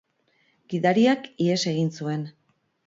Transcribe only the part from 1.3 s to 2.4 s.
ihes egin zuen.